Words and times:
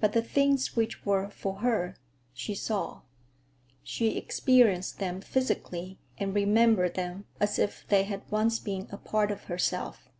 But 0.00 0.12
the 0.12 0.20
things 0.20 0.76
which 0.76 1.06
were 1.06 1.30
for 1.30 1.60
her, 1.60 1.96
she 2.34 2.54
saw; 2.54 3.00
she 3.82 4.18
experienced 4.18 4.98
them 4.98 5.22
physically 5.22 5.98
and 6.18 6.34
remembered 6.34 6.92
them 6.92 7.24
as 7.40 7.58
if 7.58 7.86
they 7.88 8.02
had 8.02 8.30
once 8.30 8.58
been 8.58 8.86
a 8.90 8.98
part 8.98 9.30
of 9.30 9.44
herself. 9.44 10.10